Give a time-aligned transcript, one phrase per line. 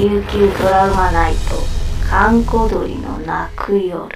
[0.00, 1.56] 琉球ドラマナイト
[2.08, 4.08] 閑古鳥の泣く夜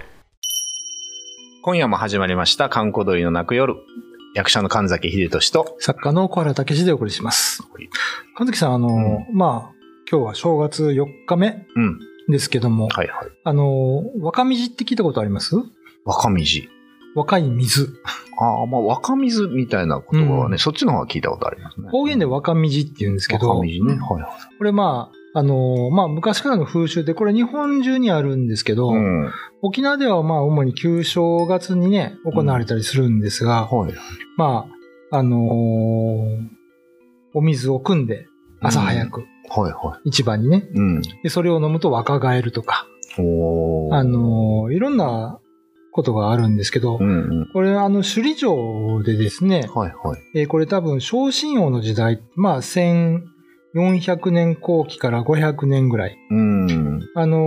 [1.62, 3.74] 今夜も始まりました、観光鳥の泣く夜。
[4.34, 7.88] 役者の神崎秀俊と、作家の小原武史でお送りしますはい。
[8.36, 9.74] 神崎さん、あの、うまあ、
[10.10, 11.98] 今日は正月4日目うん。
[12.28, 13.28] ですけども、はいはい。
[13.44, 15.54] あの、若水って聞いたことあります？
[16.04, 16.68] 若水。
[17.14, 17.94] 若い水。
[18.38, 21.88] ああ、まあ若水みたいな言葉はね、うんそっちの方が聞いたことありますね。
[21.90, 23.92] 方言で若水って言うんですけど、若水ね。
[23.94, 24.56] はいはい。
[24.58, 29.30] これまあ、あの、まあ昔からの風習で、これ日本中にあるんですけど、うん。
[29.62, 33.92] 沖縄ではまあ主に旧正月にね、行われたりするんですが、はい。
[34.36, 34.68] ま
[35.10, 36.48] あ、あのー
[37.36, 38.28] お水を汲んで、
[38.60, 40.78] 朝早く、はいは市場にね、い。
[40.78, 41.02] うん。
[41.24, 45.40] で、それを飲むと若返るとか、あ、のーいろんな
[45.90, 47.50] ことがあるんですけど、うんうん。
[47.52, 50.20] これ、あの、首里城でですね、はいはい。
[50.36, 52.62] えーこれ多分、昇進王の時代、まあ、
[53.74, 56.16] 1400年後期から500年ぐらい。
[56.30, 57.00] うん。
[57.14, 57.38] あの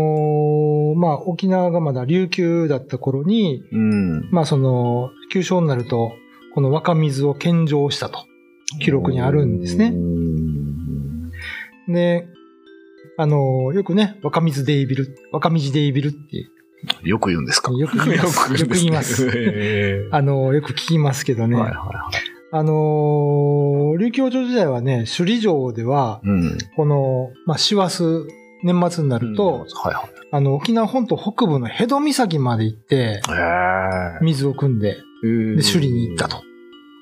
[0.96, 4.30] ーまあ、沖縄がまだ琉球だった頃に、うん。
[4.32, 6.12] まあ、その、旧正になると、
[6.54, 8.26] この若水を献上したと、
[8.82, 9.94] 記録にあるんですね。
[9.96, 11.32] うん。
[11.94, 12.28] で、
[13.18, 16.48] あのーよくね、若水デイビル、若水デイビルって
[17.04, 17.72] よく言うんですか？
[17.74, 21.56] よく言います よく言うんですあのーよく聞きますけどね。
[21.56, 21.88] はいはいはい。
[22.52, 26.58] あのー琉球王朝時代はね、首里城では、うん。
[26.76, 28.04] この、まあ、師走、
[28.64, 30.10] 年末になると、はいはい。
[30.32, 36.44] あの、沖縄本島北部の辺戸岬まで行って、へ水を汲んで、ーで、首里に行ったと。。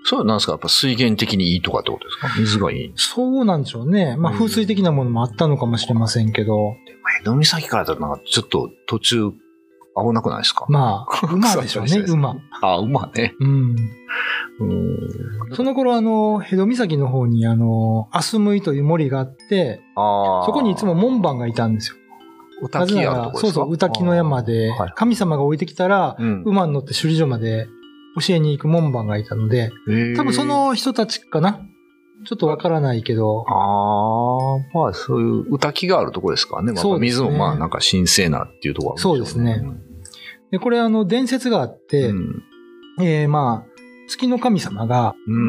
[0.08, 2.30] それはなんですかやっぱ水源的にいいとかってことですか？
[2.40, 2.94] 水がいい。
[2.96, 4.16] そうなんでしょうね。
[4.18, 6.76] まあ、うん風水的なものもあったのかもしれませんけど、
[7.22, 10.66] 江戸岬からだとなんかちょっと途中危なくないですか？
[10.70, 12.36] まあ、馬でしょうね、 馬。
[12.62, 13.34] あ、馬ね。
[13.40, 13.76] うん。
[14.60, 15.56] うん。
[15.56, 21.98] その頃、あの、辺戸岬の方に、あの、アスムイという森があって、そこにいつも門番がいたんですよ。
[22.64, 23.42] お滝あるとこですか？
[23.42, 26.44] そうそう、宇滝の山ではい、神様が置いてきたら、うん。
[26.46, 27.68] 馬に乗って首里城まで
[28.26, 29.72] 教えに行く門番がいたので、
[30.16, 31.60] 多分そ、の人たちかな？
[32.26, 36.72] ちょっとわからないけど、ああ、まあそういう宇滝があるとこですからね。
[36.72, 39.62] まあそう水もまあなんか神聖なっていうところそうですね。
[40.50, 42.44] で、これあの、伝説があって、うん。
[43.02, 43.75] えーまあ、
[44.08, 45.40] 月の神様が、う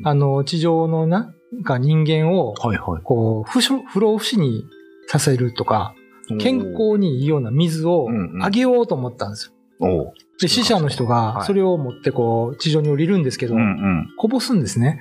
[0.04, 3.02] あの、地上のな、が人間を、はいはい。
[3.02, 4.64] こう、不死不老不死に
[5.06, 5.94] させるとか、
[6.38, 9.52] 健康にいいような水をうんうんあげようと思ったんですよ。
[9.80, 14.08] おうで、死者の人はいがそれを持ってこう、地上に降りるんですけどうん、うん。
[14.16, 15.00] こぼすんですね。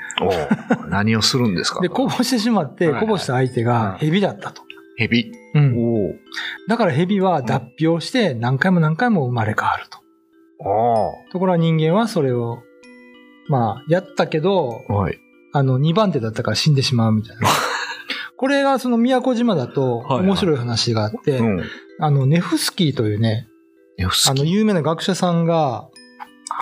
[0.89, 1.79] 何をするんですか？
[1.81, 4.63] で、こぼしてしまって、こぼした相手が蛇だったと。
[4.97, 5.31] 蛇。
[5.55, 5.75] うん。
[6.67, 9.99] だから蛇は脱皮をして何回も何回も生まれ変わると。
[10.63, 12.59] あところが人間はそれを、
[13.51, 14.94] まあ、やったけど、あ。
[14.94, 15.19] はい。
[15.53, 17.47] あの、2番手だったから死んでしまうみたいな。
[18.38, 21.63] これがその宮古島だとはいはい面白い話があって、うん。
[22.00, 23.47] あの、ネフスキーというね、
[24.00, 24.51] あの、き。
[24.51, 25.90] 有名な学者さんが、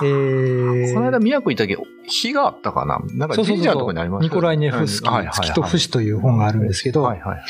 [0.02, 3.00] えー、この間、宮古行ったけど、火があったかな？
[3.14, 7.42] なんか神社のとこにありましたニコライ・ネフスキー、はいはいはい月と不死という本があるんですけど、はいはいはい。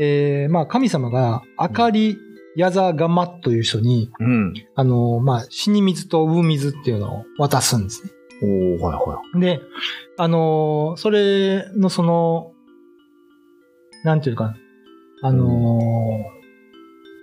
[0.00, 2.18] えーまあ、神様が、あかり
[2.56, 4.54] やざがまという人に、うん。
[4.74, 8.10] あの、まあ、死に水と産水っていうのを渡すんですね。
[8.42, 9.60] おーはいはで、
[10.16, 12.52] あのーそれのその、
[14.04, 14.56] なんていうかな、
[15.22, 16.38] あのー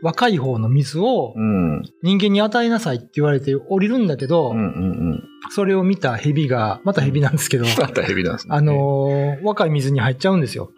[0.04, 1.40] 若い方の水をい。
[1.40, 1.82] うん。
[2.04, 4.68] 人間に与えなさいって言われて降りるんだけど、うんうんう
[5.16, 5.24] ん。
[5.50, 8.56] それを見た蛇が、また蛇なんですけど、 また蛇なんですね。
[8.56, 10.70] あのー若い水に入っちゃうんですよ。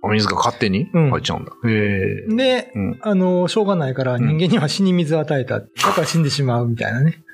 [0.00, 1.52] お水が勝手にうん入っちゃうんだ。
[1.66, 2.34] へえ。
[2.36, 2.98] で、うん。
[3.02, 5.58] あのーしょうがないから人間には死に水を与えた。
[5.60, 7.24] だから死んでしまうみたいなね。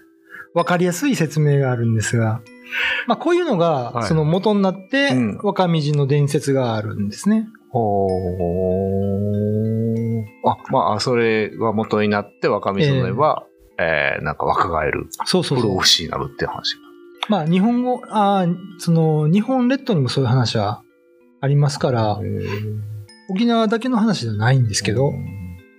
[0.54, 2.40] わかりやすい説明があるんですが、
[3.06, 7.46] まあこういうのが、はいその元になって、うん若水の伝説があるんですね。
[7.70, 8.10] ほー。
[10.46, 13.46] あ、まあ、それが元になって若水のれば、
[13.78, 15.08] えー、なんか若返る。
[15.24, 15.88] そうそうそう不老不。
[15.88, 16.76] 死になるっていう話。
[17.28, 20.82] まあ日本語、あーその日本列島にもそういう話は
[21.40, 22.20] ありますから、
[23.30, 25.12] 沖縄だけの話じゃないんですけど、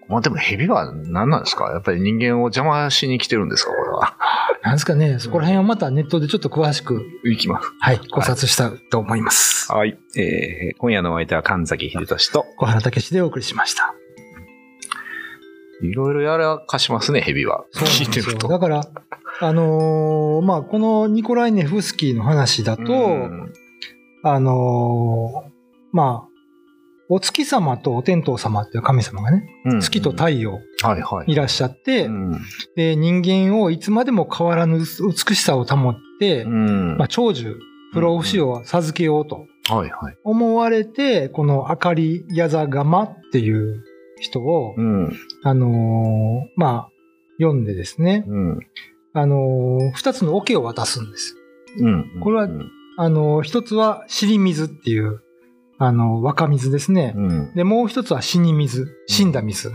[0.09, 1.71] まあでも蛇は何なんですか？
[1.71, 3.71] やっぱり人間を邪魔しに来てるんですか？
[4.65, 7.71] なんですかね、そこら辺はまたネットでちょっと詳しく、いきます。
[7.79, 9.71] はい、考察したいと思います。
[9.71, 9.95] はい。
[10.17, 13.93] えー、今夜のお相手は神崎秀俊と、小原武史でお送りしました。
[15.83, 17.65] いろいろやらかしますね、蛇は。
[17.75, 18.07] 聞い。
[18.07, 18.47] てると。
[18.47, 18.81] だから、
[19.39, 23.53] あのーまあ、このニコライ・ネフスキーの話だと、うん
[24.23, 25.49] あのー
[25.91, 26.34] まあ、
[27.07, 31.31] お月様とお天道様っていう神様がね、うん月と太陽はいはい。
[31.31, 32.41] いらっしゃって、うん
[32.75, 37.57] で、人間をいつまでも変わらぬ美しさを保って、うんまあ、長寿、
[37.93, 40.17] 不老不死を授けようとはいはい。
[40.23, 43.83] 思われて、この明かり矢座釜っていう
[44.19, 45.13] 人を、うん。
[45.43, 46.89] あのーまあ、
[47.39, 48.59] 読んでですね、うん。
[49.13, 51.35] あのー二つの桶を渡すんです。
[51.79, 52.19] うん。
[52.21, 52.69] これはうん。
[52.97, 55.21] あのー一つは尻水っていう、
[55.77, 57.13] あのー若水ですね。
[57.15, 59.71] うんで、もう一つは死に水、死んだ水。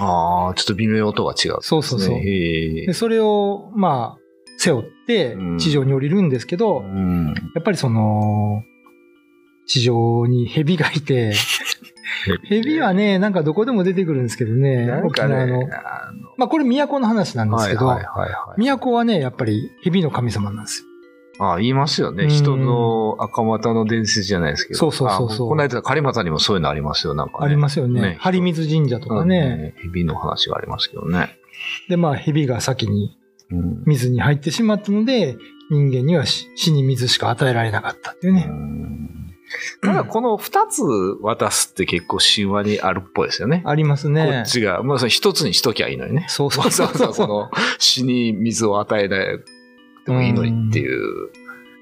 [0.00, 4.22] ああ、ちょっと微妙音が違う、そうそうそうで、それを、まあ、
[4.58, 7.34] 背負ってうん地上に降りるんですけど、うん。
[7.54, 8.62] やっぱりその、
[9.66, 11.32] 地上に蛇がいて、
[12.48, 15.56] 蛇はね、なんかどこでも出てくるんですけどね、ね、沖縄の。
[15.56, 18.78] あのまあこれ都の話なんですけど、はいはいはいはい。
[18.78, 20.91] 都はね、やっぱり蛇の神様なんですよ。
[21.38, 22.24] ああ、言いますよね。
[22.24, 24.78] うん人の赤股の伝説じゃないですけど。
[24.78, 27.46] そうそうそうそうあこの間、狩俣にもそういうのありますよ、なんか、ね。
[27.46, 28.00] ありますよね。
[28.00, 29.74] ね張水神社とかね。
[29.82, 29.90] うん。
[29.90, 31.38] 蛇の話がありますけどね。
[31.88, 33.16] で、まあ蛇が先に
[33.50, 33.82] うん。
[33.86, 35.36] 水に入ってしまったので、
[35.70, 38.50] 人間には死死に水しか与えられなかったっていうね。
[39.82, 40.82] ただこの二つ
[41.20, 43.62] 渡すって結構神話にあるっぽいですよね。
[43.66, 44.48] ありますこねっ。
[44.48, 46.26] ちが、まあその一つにしときゃいいのにね。
[46.28, 47.06] そうそうそうそう。
[47.08, 49.38] わざこの死に水を与えない
[50.06, 51.30] でもいいのにっていう。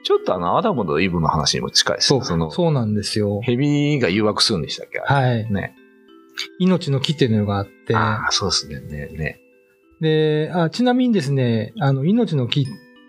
[0.02, 3.40] ちょっとあの、アダムとイブの話にも近いですそう、その、そうなんですよ。
[3.42, 4.98] 蛇が誘惑するんでしたっけ？
[4.98, 5.52] はい。
[5.52, 5.74] ね。
[6.58, 8.80] 命の木っていうのがあって、ああ、そうですね。
[8.80, 9.40] ね、ね。
[10.00, 12.66] であ、ちなみにですね、あの、命の木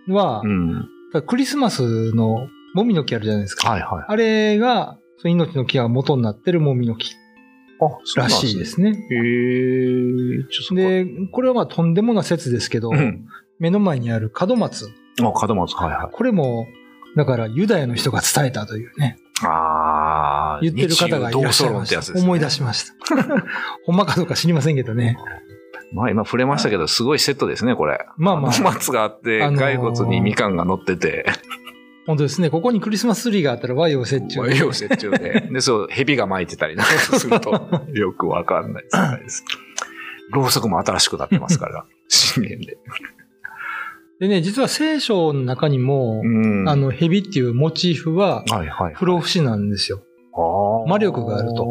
[0.09, 0.89] はう、ん。
[1.25, 3.69] クリスマスのもみの木あるじゃないですか。
[3.69, 4.05] はいはい。
[4.09, 7.13] あれが、その命の木が元になってるもみの木
[7.79, 8.89] あ、らしいですね。
[8.89, 11.05] へえ。
[11.05, 13.25] で、これはまあとんでもな説ですけど、うん。
[13.59, 14.89] 目の前にある門松。
[15.19, 16.09] あ、門松、はいはい。
[16.11, 16.67] これも、
[17.15, 20.59] だからユダヤの人が伝えたというね、ああ。
[20.61, 22.13] 言ってる方がいらっしゃいました。
[22.13, 22.21] ね。
[22.21, 22.93] 思い出しました。
[23.85, 25.17] ほんまかどうか知りませんけどね。
[25.93, 28.05] まあ今触れましたけど、すごいセットですね、これ。
[28.17, 31.25] まあまあ門松があって、あのー骸骨にみかんが乗ってて、
[32.07, 32.49] 本当ですね。
[32.49, 34.55] ここにクリスマスツリーがあったら和洋折衷で。
[34.55, 35.47] 栄養折衷で。
[35.51, 37.51] で、そう、蛇が巻いてたりなんかすると、
[37.93, 39.43] よくわかんないです。
[40.31, 42.77] ろうそくも新しくなってますから、 信玄で。
[44.21, 48.45] でね、実は聖書の中にも、うんあの、蛇っていうモチーフは。
[48.93, 50.03] 不老不死なんですよ。
[50.87, 51.65] 魔力があると。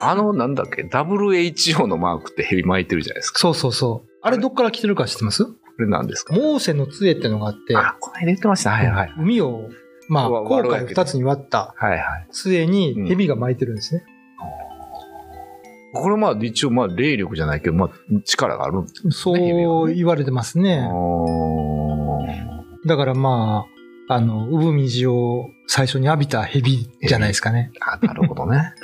[0.00, 3.38] あの、なんだっけ、WHO のマークって蛇巻いてるじゃないですか。
[3.38, 4.10] そうそうそう。
[4.20, 5.46] あれどっから来てるか知ってます？
[5.46, 6.34] これなんですか？
[6.34, 8.72] モーセの杖ってのがあって、あ、この間言ってました。
[8.72, 9.14] はいはい。
[9.16, 9.70] 海を、
[10.10, 12.28] まあ、わ航海二つに割ったはいはい。
[12.32, 14.04] 杖に蛇が巻いてるんですね。
[15.92, 17.90] これまあ一応まあ霊力じゃないけど、まあ
[18.24, 20.88] 力があるんですそう言われてますね。
[22.86, 23.66] だからま
[24.08, 27.70] あ、あの、産み水を最初に浴びた蛇じゃないですかね。
[27.80, 28.72] あなるほどね。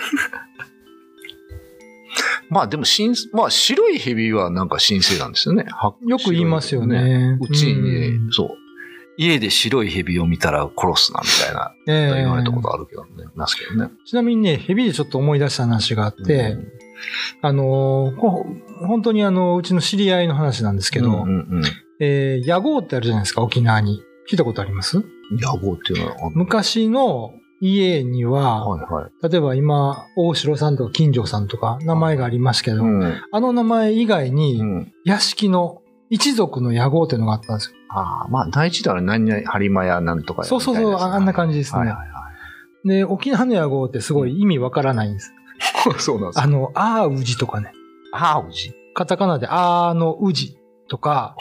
[2.51, 5.67] まあでも神、まあ白い蛇はなんか神聖なんですよね。
[5.69, 7.39] はよく言いますよね。
[7.41, 8.49] うちにね、うんそう。
[9.19, 13.09] 家で白い蛇を見たら殺すなみたいな、ええ言われたことあるけどね。
[13.35, 13.91] ますけどね。
[14.07, 16.57] ちなみにね、蛇でちょっと思い出した話があって、
[17.43, 18.47] あのーこ
[18.87, 21.31] 本当にあの、うちの知り合いの話なんですけど、うんうんう
[21.61, 21.63] ん。
[22.01, 24.03] えー野号ってあるじゃないですか、沖縄に。
[24.31, 24.99] 聞いたことあります？
[25.31, 29.29] 野望っていうのは昔の家には、はいはい。
[29.29, 33.15] 例えば今、大城さんとか金城さんとか名前がありますけど、うん。
[33.33, 34.93] あの名前以外に、うん。
[35.05, 35.81] 屋敷の
[36.11, 37.77] 一族の野号っていうのがあったんですよ。
[37.91, 39.01] ああ、まあ大事だね。
[39.01, 42.05] 何々、播磨屋なんとかやそうそうそうあんな感じですねはいはいは
[42.85, 42.89] い。
[42.89, 45.33] で、沖縄の野号ってすごい意味わからないんです。
[45.99, 47.73] そうなんですあの、あーうじとかね。
[48.13, 48.73] ああ、うじ。
[48.95, 50.57] カタカナであーのうじ
[50.89, 51.37] とか、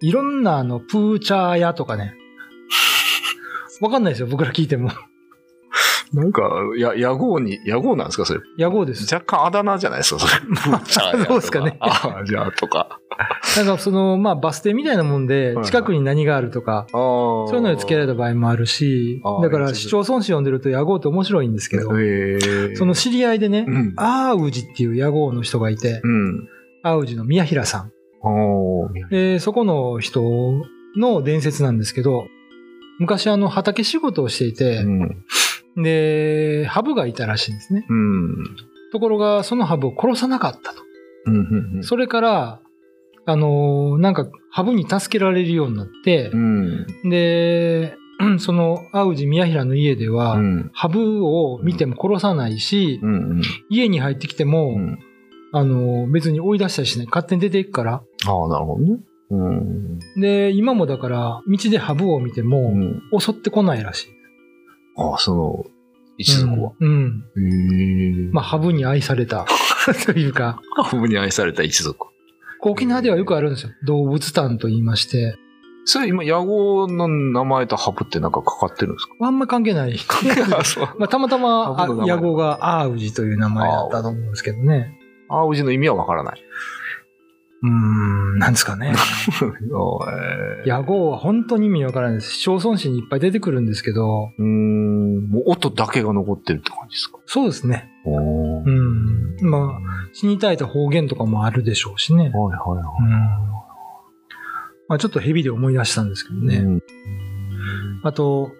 [0.00, 2.14] いろんなあの、プーチャーヤとかね。
[3.80, 4.90] わかんないですよ、僕ら聞いても。
[6.12, 6.42] なんか、
[6.78, 8.40] や、野号に、野号なんですかそれ？
[8.58, 9.12] 野号です。
[9.12, 10.32] 若干あだ名じゃないですかそれ。
[11.26, 13.00] そうですかねあ あ、じゃあ、とか。
[13.56, 16.86] なんかその、まあバス停みたいなもんではい、近くに何があるとか。
[16.92, 21.90] そういうので付けられた場合もあるしだから市町村市読んでると野号って面白いんですけど。
[22.76, 23.92] その知り合いでねう、ん。
[23.96, 26.48] あーうじっていう野号の人がいて、うん。
[26.82, 27.90] あーうじの宮平さん。
[29.10, 30.22] で、そこの人
[30.96, 32.26] の伝説なんですけど、
[32.98, 35.24] 昔あの畑仕事をしていてう、ん。
[35.76, 37.86] で、ハブがいたらしいんですね。
[37.88, 38.36] うん。
[38.92, 40.82] ところが、そのハブを殺さなかったと。
[41.26, 41.74] うん。
[41.76, 41.84] うん。
[41.84, 42.60] それから、
[43.28, 46.86] あのーなんか、ハブに助けられるようになってう、ん。
[47.10, 47.96] で、
[48.38, 50.70] その、アウジ宮平の家では、うん。
[50.72, 53.42] ハブを見ても殺さないし、うん。
[53.68, 54.98] 家に入ってきても、うん。
[55.52, 57.06] あのー別に追い出したりしない。
[57.06, 57.92] 勝手に出ていくから。
[57.94, 58.98] ああ、なるほどね。
[59.30, 59.98] うん。
[60.20, 63.02] で、今もだから、道でハブを見ても、うん。
[63.18, 64.08] 襲ってこないらしい。
[64.96, 65.64] ああ、その、
[66.18, 66.72] 一族は。
[66.80, 67.24] うん。
[67.34, 67.46] うん。
[67.46, 68.30] へえ。
[68.32, 69.46] まあ、ハブに愛された
[70.06, 72.08] というか、ハブに愛された一族。
[72.62, 73.70] 沖縄ではよくあるんですよ。
[73.84, 75.36] 動物炭と言いまして、
[75.84, 79.96] それ今、野号の名前とハブってなんかかかってるんですあんま関係ない。
[80.98, 84.98] まあ、たまたま、野号がアーウジという名前だったと思うんですけどね。
[85.28, 86.42] あうじの意味はわからない。
[87.62, 88.94] うーん、なんですかね。
[90.66, 92.38] 野号は本当に意味わからないです。
[92.38, 97.18] 小村詩にいっぱい出てくるんですけど、うーん、もう音だけが残ってるって感じですか？
[97.26, 97.88] そうですね。
[98.04, 99.36] おーうん。
[99.50, 99.80] まあ、
[100.12, 102.24] 死に絶えた方言とかもあるでしょうしね。
[102.24, 103.10] はいはいはうん。
[104.88, 106.46] まあ、ちょっと蛇で思い出したんですけどい。
[106.46, 106.56] ね。
[106.58, 106.82] うん
[108.04, 108.52] あと、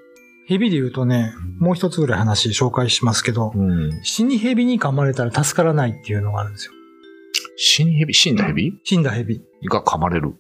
[0.48, 3.90] 蛇で言うとね、もう一つぐらい話紹介しますけど、うん。
[4.02, 6.72] 死に蛇に噛まれたら助からないっていうのがあるんですよ。
[7.56, 10.34] 死に蛇死んだ蛇死んだ蛇が噛まれる。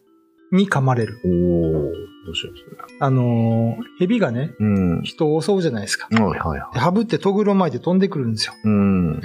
[0.52, 1.18] に噛まれる。
[1.24, 1.92] おお
[2.26, 2.76] どうしようそれ。
[3.00, 5.02] あのー蛇がね、うん。
[5.02, 6.08] 人を襲うじゃないですか。
[6.10, 8.52] はいはいはでハブってトグロ巻いて飛んでくるんですよ。
[8.52, 8.56] い。
[8.64, 9.20] うん。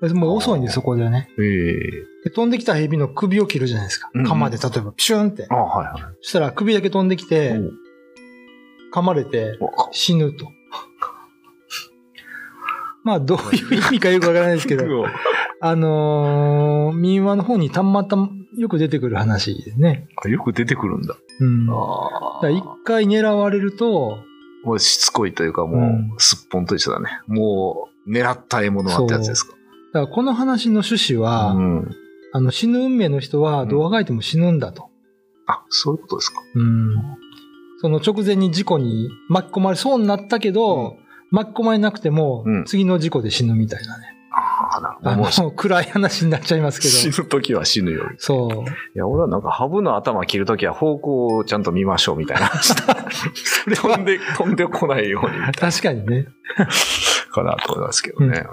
[0.00, 1.28] でもう遅いんです、そこでね。
[1.38, 1.80] ええ
[2.24, 4.10] で飛んできた蛇の首を切るじゃないですか。
[4.14, 5.54] うん鎌で例えばピシュンってあ。
[5.54, 6.02] はいはい。
[6.22, 7.58] そしたら首だけ飛んできて、
[8.92, 10.48] お噛まれてお死ぬと。
[13.04, 14.84] まあ、どういう意味かよくわからないですけど、
[15.66, 20.06] あのー民話の方にたまたまよく出てくる話ですね。
[20.22, 21.16] あよく出てくるんだ。
[21.40, 21.66] うん。
[21.66, 24.18] だ一回狙われると、
[24.62, 27.08] もうしつこいというか、もうんう、すっぽんと一緒だね。
[27.26, 29.54] もう、狙った獲物はってやつですか。
[29.94, 31.96] だからこの話の趣旨は、うん。
[32.34, 34.90] あの死ぬ運命の人はどうあがいても死ぬんだと。
[35.46, 36.42] あ、そういうことですか。
[36.56, 36.94] うん。
[37.80, 40.96] その直前に事故に巻き込まれそうになったけど、
[41.30, 44.13] 巻き込まれなくてもうん、次の事故で死ぬみたいなね。
[45.04, 46.94] あの、暗い話になっちゃいますけど。
[46.94, 48.04] 死ぬときは死ぬよ。
[48.18, 48.70] そう。
[48.70, 52.50] いや、俺はなんか、ハブの頭切るときは方向をちゃんと見ましょうみたいな。
[52.62, 52.74] そ
[53.70, 55.52] れは、飛んで、飛んでこないように。
[55.52, 56.26] 確かにね。
[57.30, 58.44] かなと思いますけどね。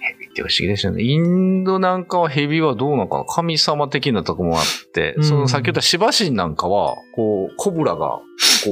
[0.00, 1.02] ヘビって不思議ですよね。
[1.02, 8.22] インドなんかはヘビはどうなのかな神様的なとこもあって、うんそのさっき言ったシバシンなんかは、こう、コブラが、こ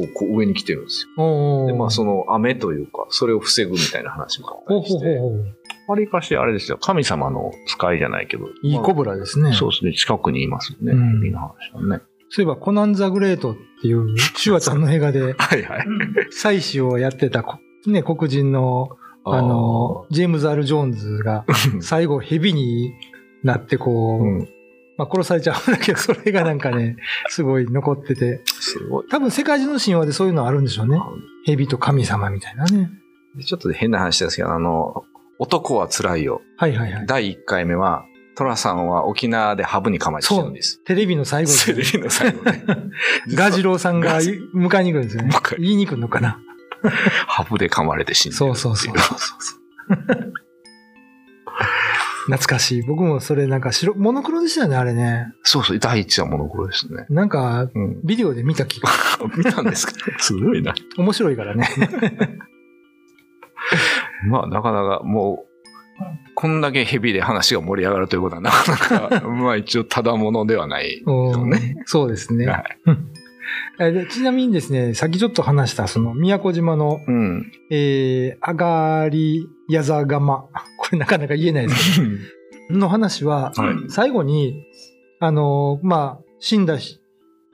[0.03, 1.67] う、こう上に来てるんですよ。
[1.67, 5.05] で、まあその雨というか、それを防ぐみたいな話もあったりして。
[5.07, 5.60] ほうほうほう。
[5.91, 6.79] わりかしあれですよ。
[6.79, 8.47] 神様の使いじゃないけど。
[8.63, 9.53] いいコブラですね。
[9.53, 9.93] そうですね。
[9.93, 10.93] 近くにいますよね。
[10.93, 12.03] うんの話はね。
[12.31, 15.87] そういえば、コナン・ザ・グレートっていう、 シュワちゃんの映画で、はいはい。
[16.31, 18.91] 祭司をやってたこ、ね、黒人の、
[19.25, 21.45] あの、ジェームズ・アル・ジョーンズが、
[21.81, 22.93] 最後、蛇に
[23.43, 24.49] なって、こう、うん、
[24.97, 26.97] まあ、殺されちゃうんだけど、それがなんかね、
[27.29, 29.07] すごい残ってて、すごい。
[29.09, 31.01] 多分世界中の神話でそういうのあるんでしょうね。
[31.47, 32.91] 蛇と神様みたいなね。
[33.37, 35.05] でちょっと変な話ですけど、あの、
[35.41, 36.43] 男は辛いよ。
[36.59, 37.07] はいはいはい。
[37.07, 38.05] 第1回目は、
[38.37, 40.81] トラさんは沖縄でハブに構えて死ぬんです。
[40.85, 42.65] テレビの最後テレに、ビの最後ね。
[43.35, 45.31] ガジロウさんが迎えに来るんですよね。
[45.59, 46.39] 言いに来るのかな。
[47.27, 49.57] ハブで噛まれて死んでるそうそうそうそうそ
[49.95, 50.33] う。
[52.27, 52.83] 懐かしい。
[52.83, 55.33] 僕もそれなんか白、モノクロでしたよね、あれね。
[55.43, 57.07] そうそう、第一はモノクロですね。
[57.09, 58.01] なんか、うん。
[58.05, 58.89] ビデオで見た気が。
[59.37, 59.93] 見たんですか？
[60.19, 60.75] すごいな。
[60.99, 61.67] 面白いからね。
[64.27, 65.51] まあ、なかなかもう、
[66.35, 71.03] こんだけヘビで話が盛り上がるということはなかなか、 まあ一応ただものではない。
[71.05, 72.47] うんねそうですね。
[72.47, 72.65] は
[73.79, 74.09] い。
[74.11, 77.53] ちなみにですね、さっきちょっと話した、その、宮古島の、うん。
[77.71, 80.49] えー、あがりやざがま。
[80.77, 82.07] これなかなか言えないですけ
[82.73, 84.67] ど、 の話は、はい最後に、
[85.19, 87.01] あのーまあ、死んだし、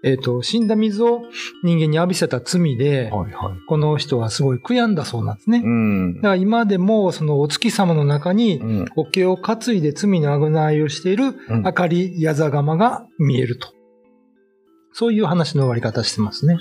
[0.06, 1.22] えっ、と、死んだ水を
[1.64, 3.58] 人間に浴びせた罪で、はいはい。
[3.66, 5.62] この人はすごい悔やんだそうなんですね。
[5.64, 6.22] うんだ。
[6.22, 8.84] から今でも、そのお月様の中に、うん。
[8.94, 13.74] 桶を担いで罪の贖いをしているうん明かりやざがまが見えると。
[14.92, 16.56] そういう話の終わり方してますね。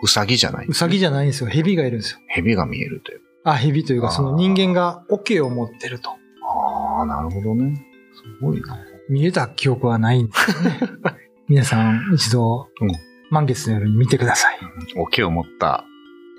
[0.00, 1.50] うさぎじゃないうさぎじゃないんですよ。
[1.50, 2.20] 蛇がいるんですよ。
[2.28, 3.20] 蛇が見えるという。
[3.42, 6.10] あ、蛇というか、あーその人間が桶を持ってると。
[6.10, 7.84] ああ、なるほどね。
[8.14, 8.78] すごいな。
[9.08, 10.80] 見えた記憶はないんですよね。
[11.48, 12.90] 皆さん一度、うん
[13.30, 14.58] 満月の夜に見てください。
[14.96, 15.84] 桶を持った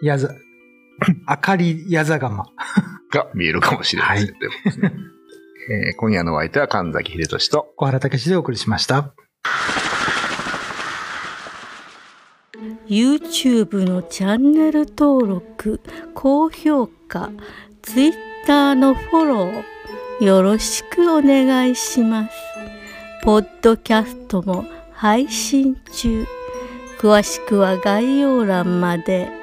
[0.02, 0.30] やざ、
[1.30, 2.46] 明かりやざがま。
[3.14, 4.94] が見えるかもしれないということですね。
[5.72, 9.14] えー今夜のお相手は神崎秀俊と、小原武史でお送りしました。
[12.88, 15.80] YouTube のチャンネル登録
[16.16, 17.30] 高評価
[17.84, 22.32] Twitter のフォローよろしくお願いします
[23.24, 24.66] ポッドキャストも
[25.02, 26.28] 配信中
[27.00, 29.39] 詳しくは概要欄まで。